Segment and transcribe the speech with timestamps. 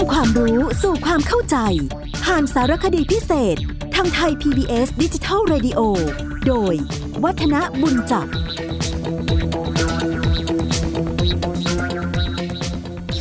[0.00, 1.56] ำความรู้สู่ความเข้าใจ
[2.24, 3.56] ผ่านสารคดีพิเศษ
[3.94, 5.80] ทางไทย PBS ดิจิทัล Radio
[6.46, 6.74] โดย
[7.24, 8.26] วัฒนบุญจับ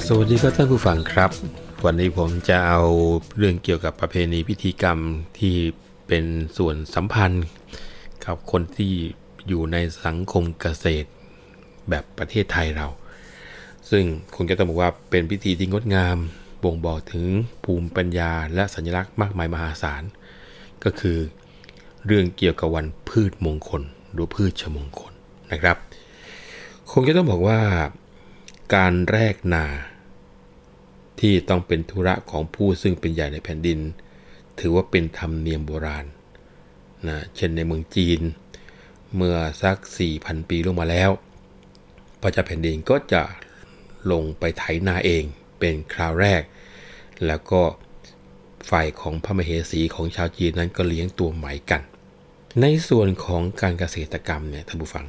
[0.05, 1.31] สวัสดีครับท่านผู้ฟังครับ
[1.85, 2.81] วันนี้ผมจะเอา
[3.37, 4.99] เรื่องเกี่ยวกับประเพณีพิธีกรรม
[5.39, 5.55] ที่
[6.07, 6.25] เป็น
[6.57, 7.45] ส่วนสัมพันธ์
[8.25, 8.93] กับคนที่
[9.47, 11.09] อยู่ในสังคมเกษตร
[11.89, 12.87] แบบประเทศไทยเรา
[13.89, 14.03] ซึ่ง
[14.35, 16.17] คงจะต้องบอกว่าเป็นพิธีที่งดงาม
[16.63, 17.27] บ่งบอกถึง
[17.63, 20.03] ภูมิปัญญาและสัญลักษณ์มากมายมหาศาล
[20.83, 21.17] ก็คือ
[22.05, 25.13] เรื่องเกี่ยวกับวันพืชมงคล หรือพืชชมงคล
[25.51, 25.77] นะครับ
[26.91, 27.59] คงจะต้องบอกว่า
[28.75, 29.65] การแรกนา
[31.19, 33.79] ที่ต้องเป็นธุระของผู้ซึ่งเป็นใหญ่ในแผ่นดิน
[34.59, 36.05] ถือว่าเป็นธรรมเนียมโบราณ
[37.07, 38.21] นะเช่นในเมืองจีน
[39.15, 39.77] เมื่อสัก
[40.13, 41.09] 4,000 ปีลงมาแล้ว
[42.21, 43.23] พระเจ้าแผ่นดินก็จะ
[44.11, 45.23] ลงไปไถนาเอง
[45.59, 46.41] เป็นคราวแรก
[47.27, 47.61] แล้วก็
[48.69, 51.81] ฝ่ายของพระมเหสีของชาวจีนนั้นก็เลี้ยงตัวไหมกัน
[52.61, 55.05] ในส่วนของการเกษตรกรรมเนี่ยท่านผู้ฟัง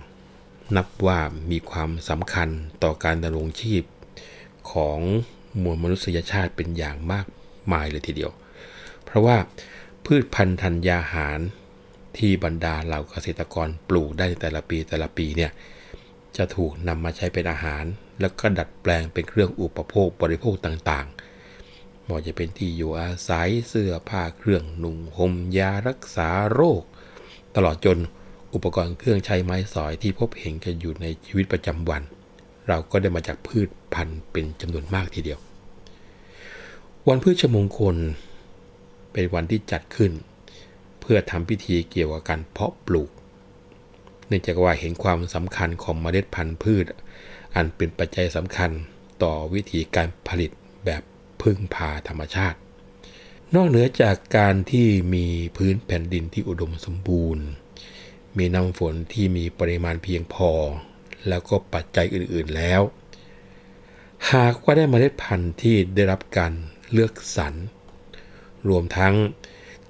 [0.76, 1.18] นับว่า
[1.50, 2.48] มีความสำคัญ
[2.82, 3.82] ต่อการดำรงชีพ
[4.72, 4.98] ของ
[5.62, 7.26] มวลมนุษยชาติเป็นอย่างมาก
[7.72, 8.32] มายเลยทีเดียว
[9.04, 9.36] เพราะว่า
[10.04, 11.40] พืชพันธุ์ธัญญาหาร
[12.16, 15.50] ที่บรรดาเหล่าเกษตรกรปลูกได้ในแต่ละปีแต่ละปีเนี่ย
[16.36, 17.84] จะถูกนำมาใช้เป็นอาหาร
[18.20, 26.82] แล้วก็ดัดแปลงเป็นเครื่องอุปโภคบริโภคต่างๆไม่ว่าจะเป็นที่อยู่อาศัยเสื้อผ้าเครื่องนุ่งห่มยารักษาโรค
[27.56, 27.98] ตลอดจน
[28.54, 32.02] อุปกรณ์เครื่องใช้ไม้สอยที่พบเห็นกันอยู่ในชีวิตประจำวัน
[32.68, 35.40] เราก็ได้มาจากพืชพันธุ์เป็นจำนวนมากทีเดียว
[37.08, 37.96] วันพืชมงคล
[39.12, 40.12] เป็นวันที่จัดขึ้น
[41.00, 43.10] เพื่อทำพิธีเกี่ยวกับการเพาะปลูก
[44.26, 46.84] เนื่องจากว่าเห็นความสำคัญของเมล็ดพันธุ์พืช
[47.54, 48.70] อันเป็นปัจจัยสำคัญ
[49.22, 50.50] ต่อวิธีการผลิต
[50.84, 51.02] แบบ
[51.42, 52.58] พึ่งพาธรรมชาติ
[53.54, 57.46] นอกเหนือจากการที่มีพื้นแผ่นดินที่อุดมสมบูรณ์
[58.38, 60.50] มีน้ำฝนที่มีปริมาณเพียงพอ
[61.28, 62.80] แล้วก็ปัจจัยอื่นๆแล้ว
[64.32, 66.52] หากว่าได้เมล็ดพันธุ์ที่ได้รับการ
[66.92, 67.54] เลือกสรร
[68.68, 69.14] รวมทั้ง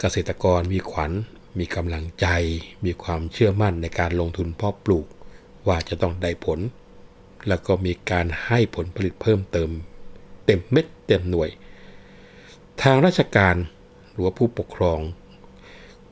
[0.01, 1.13] เกษตรกรมีขวัญ
[1.59, 2.27] มีกำลังใจ
[2.85, 5.07] มีความเชื่อมั่นในการลงทุนเพาะปลูก
[5.67, 6.59] ว่าจะต้องได้ผล
[7.49, 9.71] แล้วก็มีการให้ผลผลิตเพิ่มเติม
[10.47, 11.51] เต็มเม็ดเต็มหน่วย
[12.83, 13.57] ทางราชการ
[14.11, 15.01] หรือว่าผู้ปกครอง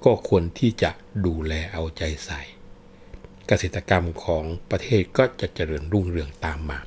[0.04, 0.90] ก็ควรที่จะ
[1.26, 2.40] ดูแลเอาใจใส่
[3.46, 6.78] เกษตรกรรมของประเทศก็จะเจริญรุ่งเรืองตามมา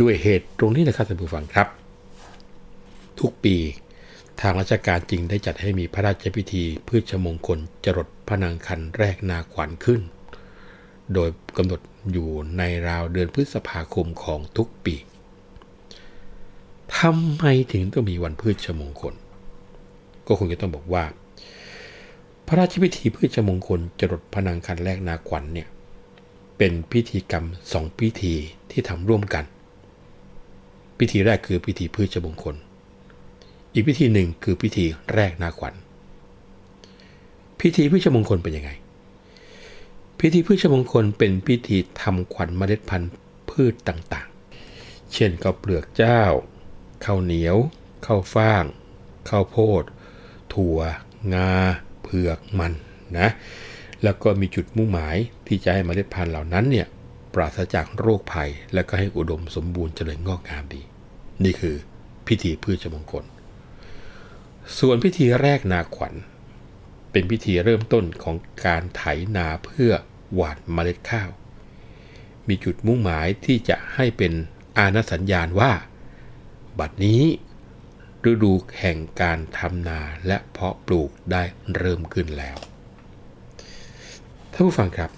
[0.00, 1.68] ด้วยเหตุตรงนี้นะครับท่านผู้ฟังครับ
[3.20, 3.56] ทุกปี
[4.40, 10.00] ทางราชการจริงได้จัดให้มีพระราชพิธีพืชมงคลจรดพระนางคันแรกนาขวัญขึ้น
[11.12, 11.80] โดยกำหนด
[12.12, 12.28] อยู่
[12.58, 14.96] ในราวเดือนพฤษภาคมของทุกปี
[16.98, 19.14] ทำไมถึงต้องมีวันพืชมงคล
[20.26, 21.04] ก็คงจะต้องบอกว่า
[22.46, 25.68] พระราชพิธีพืชมงคลจรดพนางคันแรกนาขวัญเนี่ย
[26.58, 28.34] เป็นพิธีกรรมสองพิธี
[28.70, 29.44] ที่ทำร่วมกัน
[30.98, 32.54] พิธีแรกคือพิธีพืชมงคล
[33.72, 35.74] อีกพิธีหนึ่งคือพิธีแรกนาขวัญ
[37.60, 38.70] พิธีพืชมงคลเป็นยังไง
[40.26, 43.12] พิธีพืชมงคลเป็นพิธีทำขวัญเมล็ดพันธุ์
[43.50, 46.22] พืชต่างๆ เช่นข้าวเปลือกเจ้า
[47.04, 47.56] ข้าวเหนียว
[48.06, 48.64] ข้าวฟ่าง
[49.28, 49.82] ข้าวโพด
[50.54, 50.78] ถั่ว
[51.34, 51.52] งา
[52.02, 52.72] เผือกมัน
[53.18, 53.28] นะ
[54.02, 56.86] แล้วก็มีจุดมุ่งหมายที่จะให้เมล็ดพันธุ์เหล่านั้นเนี่ย
[57.34, 60.82] ปราศจากโรคภัย และก็ให้อุดมสมบูรณ์เจริญงอกงามดี
[61.44, 61.76] นี่คือ
[62.26, 63.24] พิธีพืชมงคล
[64.78, 66.14] ส่วนพิธีแรกนาขวัญ
[67.10, 69.02] เป็นพิธีเริ่มต้นของการไถ
[69.36, 69.92] นาเพื่อ
[70.34, 71.30] หว่านเมล็ดข้าว
[72.48, 74.32] มีจุดมุ่งหมายที่จะให้เป็น
[74.78, 75.72] อาณสัญญาณว่า
[76.78, 77.22] บัดนี้
[78.30, 81.42] ฤดูแห่งการทำนาและเพาะปลูกได้
[81.76, 82.56] เริ่มขึ้นแล้ว
[84.52, 85.10] ท่านผู้ฟังครับ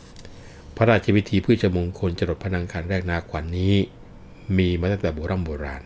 [0.76, 3.75] พระราชพิธีพืชมงคลจรดพนางคันแรกนาขวัญนนี้
[4.56, 5.82] มีมาตั้งแต่โบราณโบราณ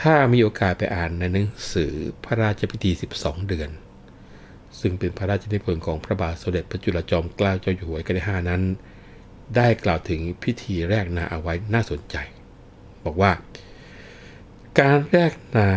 [0.00, 1.92] ถ้ามีโอกาสไปอ่านในหนังสือ
[2.24, 2.90] พระราชพิธี
[3.20, 3.70] 12 เดือน
[4.80, 8.62] ซึ่งเป็นพระราชนิพนธ์ของพระบาทสมเด็จพระจุลจอมเกล้าเจ้าอยู่หัวรัชกาลที่5นั้น
[9.56, 12.16] ได้กล่าวถึงพิธีแรกนาเอาไว้น่าสนใจ
[13.04, 13.32] บอกว่า
[14.78, 15.68] การแรกนา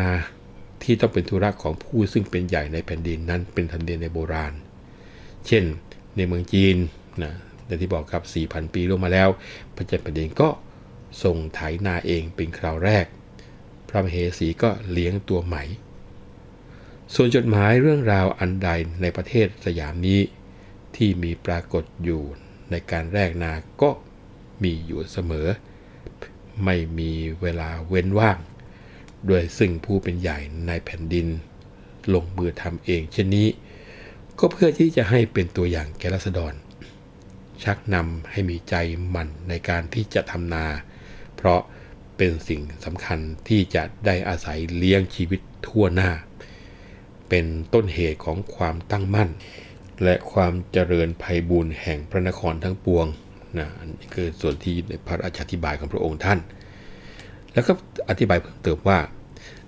[0.83, 4.53] ที่ต้องเป็นธุระของผู้ซึ่งเป็นใหญ่ในแผ่นดินนั้นเป็นธรรมเนียมในโบราณ
[5.47, 5.63] เช่น
[6.17, 6.77] ในเมืองจีน
[7.23, 7.33] นะ
[7.65, 9.29] แต่ที่บอกครับ 4,000 ปีลงมาแล้ว
[9.75, 10.49] พระเจ้าแผ่นดินก็
[11.23, 13.05] ทรงไถนาเองเป็นคราวแรก
[13.89, 15.57] พระมเหสีก็เลี้ยงตัวไหม
[17.15, 18.69] ส่วนจดหมายเรื่องราวอันใด
[19.01, 20.19] ในประเทศสยามนี้
[20.95, 22.21] ที่มีปรากฏอยู่
[22.71, 23.89] ในการแรกนาก็
[24.63, 25.47] มีอยู่เสมอ
[26.65, 27.11] ไม่มี
[27.41, 28.37] เวลาเว้นว่าง
[29.29, 30.37] ด้วยซึ่งผู้เป็นใหญ่
[30.67, 31.27] ในแผ่นดิน
[32.13, 33.47] ลงมือทำเองเช่นนี้
[34.39, 36.53] ก็เพื่อที่จะให้เป็นตัวอย่างแก่รัษฎร
[37.63, 38.75] ชักนำให้มีใจ
[39.09, 40.65] หมั่นในการที่จะทำนา
[41.35, 41.61] เพราะ
[42.17, 46.11] เป็นสิ่งสำคัญที่จะได้อาศัยเลี้ยงชีวิตทั่วหน้า
[47.31, 49.30] เป็นต้นเหตุของความตั้งมั่น
[50.04, 53.06] และความเจริญภัยบุญแห่งพระนครทั้งปวง
[53.57, 56.39] นะอันนี้คือส่วนที่ในพระราชาธิบายของพระองค์ท่าน
[57.54, 57.74] แล้วก็
[58.10, 59.00] อธิบายเพิ่มเติมว่า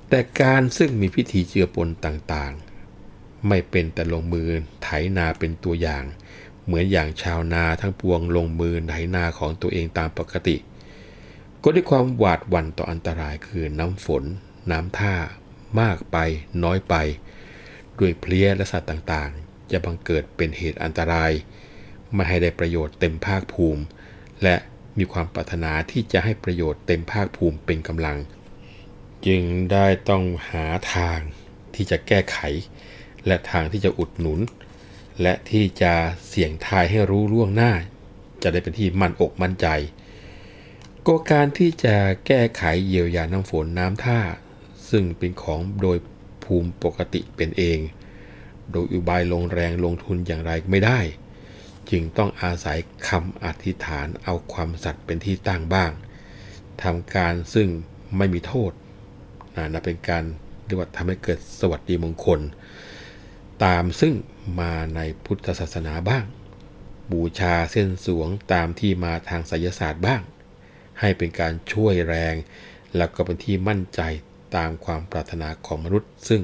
[0.09, 4.49] แต่การซึ่งมีพิธีเจือปนต่างๆ ไม่เป็นแต่ลงมือ
[4.83, 6.03] ไถนาเป็นตัวอย่าง
[6.65, 10.55] เหมือนอย่างชาวนาทั้งปวงลงมือไถนาของตัวเองตามปกติ
[11.63, 14.23] ก็ด้วยความหวาดหวั่นต่ออันตรายคือน้ำฝน
[14.71, 15.15] น้ำท่า
[15.79, 16.17] มากไป
[16.63, 16.95] น้อยไป
[17.99, 21.31] ด้วยเพลี้ยและสัตว์ต่างๆ จะบังเกิดเป็นเหตุอันตราย
[22.13, 23.83] ไม่ให้ได้ประโยชน์เต็มภาคภูมิ
[24.43, 24.55] และ
[24.97, 28.17] มีความปรารถนาที่จะให้ประโยชน์เต็มภาคภูมิเป็นกำลัง
[29.25, 31.19] จึงได้ต้องหาทาง
[31.75, 32.37] ที่จะแก้ไข
[33.25, 34.39] และทางที่จะอุดหนุน
[35.21, 35.93] และที่จะ
[36.27, 37.71] เสี่ยงทายให้รู้ล่วงหน้า
[38.43, 39.67] จะได้เป็นที่มั่นอกมั่นใจ
[41.07, 41.95] ก็การที่จะ
[42.27, 44.19] แก้ไขเยียวยาน้ำฝนน้ำท่า
[44.89, 45.97] ซึ่งเป็นของโดย
[46.43, 47.79] ภูมิปกติเป็นเอง
[48.71, 50.99] โดยอุบายลงแรงลงทุนอย่างไรไม่ได้
[51.89, 55.91] จึงต้องอาศัยคำอธิษฐานเอาความสัตย์เป็นที่ตั้งบ้าง
[56.83, 57.67] ทำการซึ่ง
[58.17, 58.71] ไม่มีโทษ
[59.55, 60.23] นะเป็นการ
[60.65, 62.39] เรียกว่าทำให้เกิดสวัสดีมงคล
[63.63, 64.13] ตามซึ่ง
[64.59, 66.25] มาในพุทธศาสนาบ้าง
[67.11, 70.21] บูชาเส้นสวงตามที่มาทางไสยศาสตร์บ้าง
[70.99, 72.35] ให้เป็นการช่วยแรง
[72.97, 74.01] แล้วก็เป็นที่มั่นใจ
[74.55, 76.41] ตามความปรารถนาของมนุษย์ ซึ่ง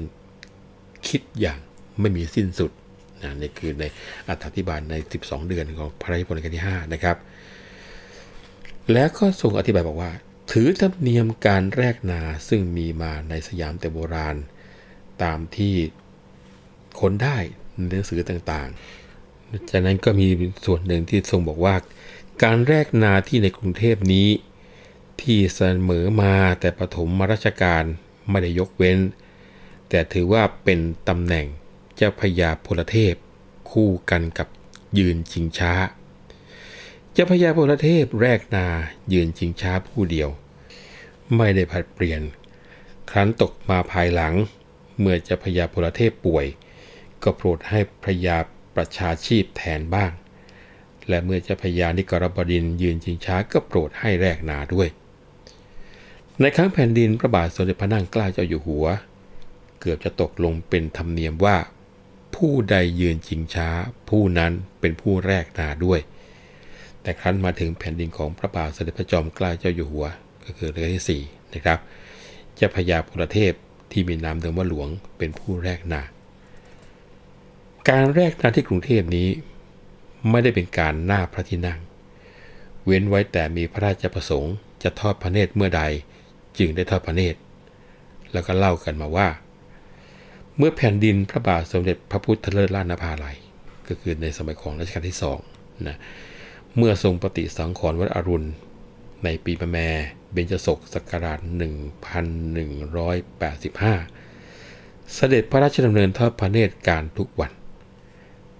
[1.08, 1.58] คิดอย่าง
[2.00, 2.70] ไม่มีสิ้นสุด
[3.22, 3.84] นะนี่คือใน
[4.44, 7.16] อธิบายใน 12 เดือนของพระราชพลการที่ 5 นะครับ
[8.92, 10.12] แล้วก็ทรงอธิบายบอกว่า
[10.52, 14.36] ถือธรรมเนียมการแรกนาซึ่งมีมาในสยามแต่โบราณ
[15.22, 15.74] ตามที่
[17.00, 17.36] ค้นได้
[17.76, 20.26] ในหนังสือต่างๆ จากนั้นก็มี
[20.66, 21.74] ส่วนหนึ่งที่ทรงบอกว่า
[22.44, 24.28] การแรกนาที่ในกรุงเทพนี้
[25.22, 27.84] ที่เสมอมาแต่ปฐมมราชการ
[28.28, 28.98] ไม่ได้ยกเว้น
[29.88, 31.46] แต่ถือว่าเป็นตำแหน่ง
[31.96, 33.14] เจ้าพญาพลเทพ
[33.70, 34.48] คู่กันกับ
[34.98, 35.72] ยืนชิงช้า
[37.12, 38.66] เจ้าพญาพลเทพแรกนา
[39.12, 40.28] ยืนชิงช้าผู้เดียว
[41.36, 42.22] ไม่ได้ผัดเปลี่ยน
[43.10, 44.34] ครั้นตกมาภายหลัง
[45.00, 46.46] เมื่อเจ้าพญาพลเทพป่วย
[47.22, 48.38] ก็โปรดให้พระยา
[48.76, 50.12] ประชาชีพแทนบ้าง
[51.08, 54.88] และเมื่อเจ้าพญานิกรบดินยืนชิงช้าก็โปรดให้แรกนาด้วย
[56.42, 58.86] ในครั้งแผ่นดินพระบาทสมเด็จพระนั่งเกล้าเจ้าอยู่หัว
[59.80, 61.56] เกือบจะตกลงเป็นธรรมเนียมว่า
[62.34, 63.68] ผู้ใดยืนชิงช้า
[64.08, 66.00] ผู้นั้นเป็นผู้แรกนาด้วย
[67.02, 70.06] แต่ครั้นมาถึงแผ่นดินของพระบาทสมเด็จพระจอมเกล้าเจ้าอยู่หัว
[70.44, 71.78] ก็คือเรื่องที่4นะครับ
[72.54, 73.52] เจ้าพญาพลเทพ
[73.92, 74.88] ที่มีนามเดิมว่าหลวง
[75.18, 76.02] เป็นผู้แรกนา
[77.88, 79.28] การแรกนาที่กรุงเทพนี้
[80.30, 81.80] ไม่ได้เป็นการหน้าพระที่นั่ง
[82.84, 85.82] เว้นไว้แต่มีพระราชประสงค์จะทอดพระเนตรเมื่อใด
[86.58, 87.40] จึงได้ทอดพระเนตร
[88.32, 89.28] แล้วก็เล่ากันมาว่า
[90.56, 93.36] เมื่อแผ่นดินพระบาทสมเด็จพระพุทธเลิศล้านนภาลัย
[93.88, 95.38] ก็คือในสมัยของรัชกาลที่สอง
[95.88, 95.96] นะ
[96.76, 98.48] เมื่อทรงปฏิสังขรณ์วัดอรุณ
[99.24, 99.78] ในปีมะแม
[100.32, 101.38] เบญจศกศักราช
[104.20, 107.52] 1185 เสด็จพระราชดำเนินทอดพระเนตรการทุกวัน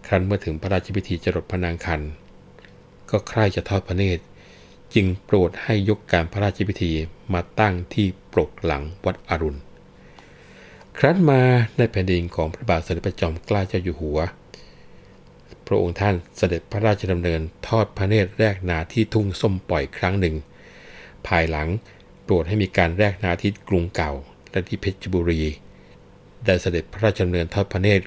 [0.06, 2.00] ครั้นเมื่อถึงพระราชพิธีจรดพระนางคัน
[3.10, 4.22] ก็ใคร่จะทอดพระเนตร
[4.94, 6.92] จึงโปรดให้ยกการพระราชพิธี
[7.32, 9.60] มาตั้งที่ปรกหลังวัดอรุณ
[10.98, 11.42] ครั้นมา
[11.76, 14.18] ในแผ่นดินของพระบาทสมเด็จพระจอมเกล้าเจ้าอยู่หัว
[15.66, 20.34] พระองค์ท่านเสด็จพระราชดำเนินทอดพระเนตรแรกนาที่ทุ่งส้มปล่อยครั้งหนึ่ง
[21.26, 21.68] ภายหลัง
[22.24, 24.12] โปรดให้มีการแรกนาที่กรุงเก่า
[24.50, 25.42] และที่เพชรบุรี
[26.44, 28.04] ได้เสด็จพระราชดำเนินทอดพระเนตร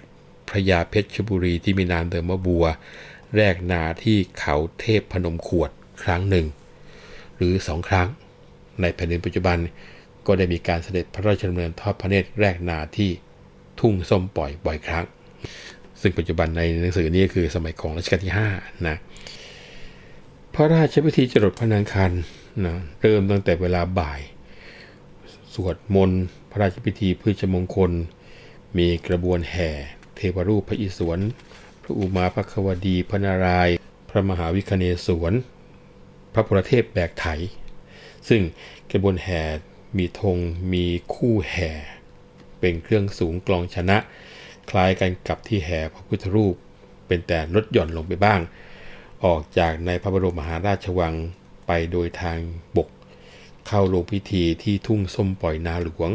[0.49, 2.65] พระยาเพชรบุรีที่มีนามเดิมว่าบัว
[3.35, 5.69] แรกนาที่เขาเทพพนมขวด
[6.03, 6.45] ครั้งหนึ่ง
[7.37, 8.07] หรือสองครั้ง
[8.81, 9.57] ในแผ่นดินปัจจุบัน
[10.27, 13.09] ก็ได้มีการเสด็จพระราชดำเนินทอดพระเนตรแรกนาที่
[13.79, 15.05] ทุ่งส้มปล่อยบ่อยครั้ง
[16.01, 18.95] ซึ่งปัจจุบันในหนังสือนี้คือสมัยของรัชกาลที่5นะ
[20.53, 22.11] พระราชพิธีจรดพระนางคัน
[22.65, 24.21] นะเริ่มตั้งแต่เวลาบ่าย
[25.53, 27.91] สวดมนต์ พระราชพิธีพืชมงคล
[28.77, 29.69] มีกระบวนแห่
[30.15, 31.19] เทวรูปพระอิศวร
[31.83, 33.69] พระอุมาพระควดี พระนาราย
[34.09, 35.33] พระมหาวิคเนศวร
[36.33, 37.25] พระพุทธเทพแบกไถ
[38.29, 38.41] ซึ่ง
[38.91, 39.41] กระบวนแห่
[39.97, 40.37] มีธง
[40.73, 41.71] มีคู่แห่
[42.59, 43.97] เป็นเครื่องสูงกลองชนะ
[44.69, 46.55] คล้ายกันกับที่แห่พระพุทธรูป
[47.07, 48.39] เป็นแต่ลดหย่อนลงไปบ้าง
[49.25, 51.13] ออกจากในพระบรมมหาราชวัง
[51.67, 52.39] ไปโดยทาง
[52.77, 52.89] บก
[53.67, 56.09] เข้าลงพิธีที่ทุ่งส้มปล่อยนาหลวง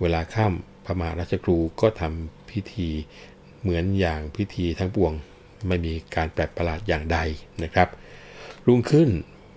[0.00, 2.88] เวลาค่ำพระมหาราชครูก็ทำพิธี
[3.60, 5.12] เหมือนอย่างพิธีทั้งปวง
[5.68, 7.18] ไม่มีการแปลกประหลาดอย่างใด
[7.62, 7.88] นะครับ
[8.66, 9.10] รุ่งขึ้น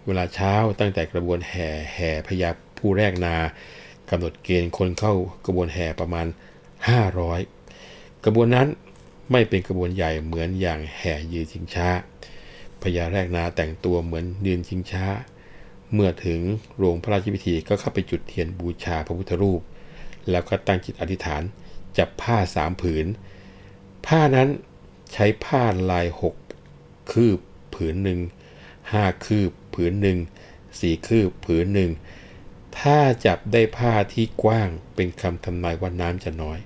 [0.06, 3.36] เวลาเช้าตั้งแต่กระบวนแห่แห่พญาผู้แรกนา
[4.10, 5.14] กำหนดเกณฑ์คนเข้า
[5.46, 6.28] กระบวนแห่ประมาณ
[7.46, 8.68] 500 กระบวนนั้น
[9.32, 11.90] ไม่เป็นกระบวนใหญ่เหมือนอย่างแห่ยืนชิงช้า
[12.82, 15.06] พญาแรกนาแต่งตัวเหมือนยืนชิงช้า
[15.94, 16.40] เมื่อถึง
[16.78, 19.62] โรงพระราชพิธีก็เข้าไปจุดเทียนบูชาพระพุทธรูป
[20.30, 21.42] แล้วก็ตั้งจิตอธิษฐาน
[21.98, 23.06] จับผ้าสามผืน
[24.06, 24.50] ผ้านั้น
[25.14, 26.36] ใช้ผ้าลายหก
[27.12, 27.40] คืบ
[27.76, 28.20] ผืนหนึ่ง
[28.92, 30.18] ห้าคืบ ผืนหนึ่ง
[30.80, 31.92] สี่คืบผืนหนึ่ง
[32.80, 36.60] ถ้าจับได้ผ้าที่กว้างเป็นคำทำนายว่าน้ำจะน้อย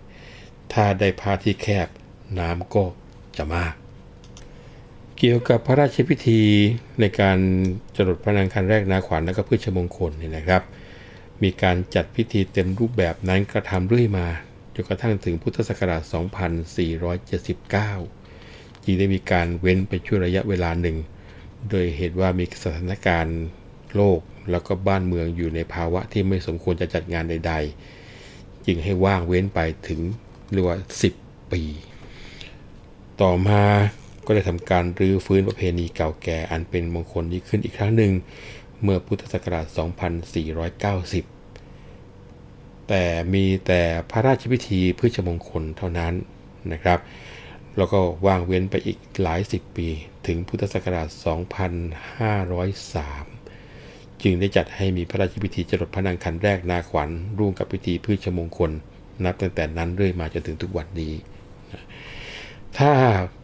[0.73, 1.87] ถ้าได้ผ้าที่แคบ
[2.39, 2.83] น้ำก็
[3.37, 3.73] จะมาก
[5.17, 6.41] เกี่ยวกับพระราชพิธี
[6.99, 7.37] ในการ
[7.95, 10.63] จรดพระนางคันแรกนาขวัญและก็พืชมงคลเนี่ยนะครับ
[11.43, 14.27] มีการจัดพิธีเต็มรูปแบบนั้นกระทำเรื่อยมา
[14.75, 16.01] จนกระทั่งถึงพุทธศักราช
[17.27, 20.97] 2479 จึงได้มีการเว้นไปช่วงระยะเวลาหนึ่ง
[21.69, 23.39] โดยเหตุว่ามีสถานการณ์
[23.95, 24.19] โลก
[24.51, 27.53] แล้วก็บ้านเมืองอยู่ในภาวะที่ไม่สมควรจะจัดงานใด
[28.09, 29.99] ๆ จึงให้ว่างเว้นไปถึง
[30.51, 30.77] เรียกว่า
[31.15, 31.63] 10 ปี
[33.21, 33.63] ต่อมา
[34.25, 38.11] ก็ได้ทำการรื้อฟื้นประเพณีเก่าแก่อันเป็นมงคลนี้ขึ้นอีกครั้งหนึ่ง
[38.81, 39.65] เมื่อพุทธศักราช
[41.67, 43.03] 2490 แต่
[43.33, 43.81] มีแต่
[44.11, 46.13] พระราชพิธีพืชมงคลเท่านั้น
[46.71, 46.99] นะครับ
[47.77, 49.87] แล้วก็ว่างเว้นไปอีกหลายสิบปี
[50.27, 51.07] ถึงพุทธศักราช
[52.69, 58.71] 2503 จึงได้จัดให้มีพระราชพิธีจรดพระนางคันแรกนาขวัญ ร่วมกับพิธีพืชมงคล
[59.23, 61.13] นับตั้งแต่นั้นเรื่อยมาจนถึงทุกวันนี้
[62.77, 62.91] ถ้า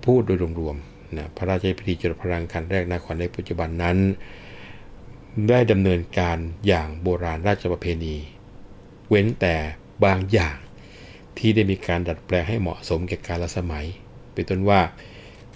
[0.05, 3.97] พูดโดยรวมๆนะพระราชพิธีจรดพระนางคันแรกนาขวัญในปัจจุบันนั้น
[5.49, 8.15] ได้ดำเนินการอย่างโบราณราชประเพณี
[9.09, 9.55] เว้นแต่
[10.05, 10.57] บางอย่าง
[11.37, 13.87] ที่ได้มีการดัดแปลงให้เหมาะสมแก่กาลสมัย
[14.41, 14.81] เป็นต้นว่า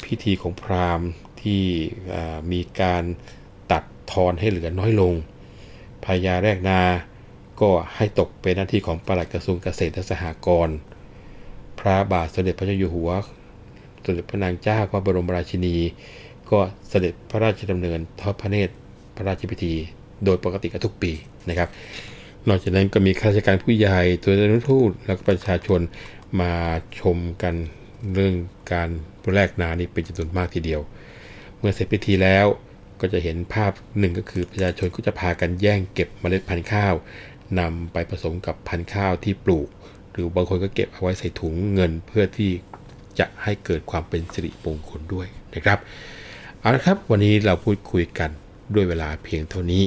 [0.06, 1.08] พิธีของพราหมณ์
[1.42, 1.62] ที่
[2.52, 3.04] มีการ
[3.72, 5.14] ตัดทอนให้เหลือน้อยลง
[6.06, 6.82] พญาแรกนา
[7.62, 10.78] ก็ให้ตกเป็นหน้าที่ของปลัดกระทรวงเกษตรและสหกรณ์
[11.80, 13.12] พระบาทสมเด็จพระเจ้าอยู่หัว
[14.06, 15.76] สมเด็จพระนางเจ้าพระบรมราชินี
[16.50, 18.74] ก็เสด็จพระราชดำเนินทอดพระเนตร
[19.16, 19.74] พระราชพิธี
[20.26, 21.12] โดยปกติกันทุกปี
[21.50, 21.70] นะครับ
[22.48, 25.80] นอกจากนั้นก็มีข้าราชการผู้ใหญ่ตัวแทนทูตแล้วก็ประชาชน
[26.42, 26.54] มา
[27.00, 27.56] ชมกัน
[28.14, 28.36] เรื่อง
[28.74, 28.90] การ
[29.34, 30.82] แรกนานี่เป็นจำนวนมากทีเดียว
[31.58, 32.46] เมื่อเสร็จพิธีแล้ว
[33.02, 36.94] ก็จะเห็นภาพหนึ่งก็คือประชาชนก็จะพากันแย่งเก็บเมล็ดพันธุ์ข้าว
[37.60, 39.68] นำไปผสมกับพันธุ์ข้าวที่ปลูก
[40.12, 42.52] หรือบางคนก็เก็บเอาไว้ใส่ถุงเงินเพื่อที่
[43.20, 45.80] จะให้เกิดความเป็นสิริมงคลด้วยนะครับ
[46.60, 48.30] เอาละครับ วันนี้เราพูดคุยกัน
[48.76, 49.84] ด้วยเวลาเพียงเท่านี้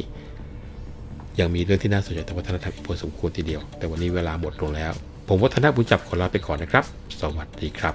[1.39, 4.93] ยังมีเรื่องที่น่าสนใจทางวัฒนธรรมอีกพอสมควรทีเดียว แต่วันนี้เวลาหมดลงแล้ว
[5.29, 6.85] ผมวัฒนบุญจับขอลาไปก่อนนะครับ
[7.21, 7.95] สวัสดีครับ